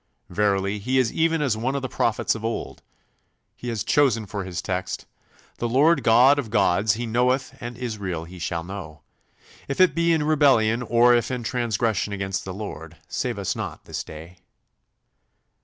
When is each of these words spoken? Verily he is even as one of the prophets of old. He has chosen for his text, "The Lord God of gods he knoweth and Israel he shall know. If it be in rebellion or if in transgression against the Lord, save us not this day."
Verily 0.29 0.79
he 0.79 0.97
is 0.97 1.13
even 1.13 1.43
as 1.43 1.55
one 1.55 1.75
of 1.75 1.83
the 1.83 1.87
prophets 1.87 2.33
of 2.33 2.43
old. 2.43 2.81
He 3.55 3.69
has 3.69 3.83
chosen 3.83 4.25
for 4.25 4.43
his 4.45 4.59
text, 4.59 5.05
"The 5.59 5.69
Lord 5.69 6.01
God 6.01 6.39
of 6.39 6.49
gods 6.49 6.93
he 6.93 7.05
knoweth 7.05 7.55
and 7.59 7.77
Israel 7.77 8.25
he 8.25 8.39
shall 8.39 8.63
know. 8.63 9.03
If 9.67 9.79
it 9.79 9.93
be 9.93 10.11
in 10.11 10.23
rebellion 10.23 10.81
or 10.81 11.13
if 11.13 11.29
in 11.29 11.43
transgression 11.43 12.13
against 12.13 12.45
the 12.45 12.51
Lord, 12.55 12.97
save 13.07 13.37
us 13.37 13.55
not 13.55 13.85
this 13.85 14.03
day." 14.03 14.39